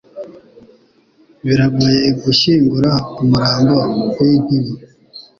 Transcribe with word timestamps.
Biragoye 1.45 1.99
gushyingura 2.23 2.91
umurambo 3.21 3.77
w'inkima. 4.19 4.71